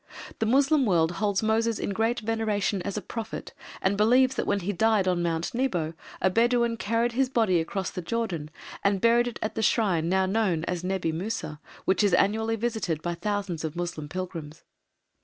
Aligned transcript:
The 0.39 0.47
Moslem 0.47 0.87
world 0.87 1.11
holds 1.11 1.43
Moses 1.43 1.77
in 1.77 1.91
great 1.91 2.21
veneration 2.21 2.81
as 2.81 2.97
a 2.97 3.03
Prophet, 3.03 3.53
and 3.83 3.95
believes 3.95 4.33
that 4.33 4.47
when 4.47 4.61
he 4.61 4.73
died 4.73 5.07
on 5.07 5.21
Mount 5.21 5.53
Nebo, 5.53 5.93
a 6.19 6.31
Bedouin 6.31 6.75
carried 6.77 7.11
his 7.11 7.29
body 7.29 7.59
across 7.59 7.91
the 7.91 8.01
Jordan 8.01 8.49
and 8.83 8.99
buried 8.99 9.27
it 9.27 9.37
at 9.43 9.53
the 9.53 9.61
shrine 9.61 10.09
now 10.09 10.25
known 10.25 10.63
as 10.63 10.83
Nebi 10.83 11.11
Musa, 11.11 11.59
which 11.85 12.03
is 12.03 12.15
annually 12.15 12.55
visited 12.55 13.03
by 13.03 13.13
thousands 13.13 13.63
of 13.63 13.75
Moslem 13.75 14.09
pilgrims. 14.09 14.63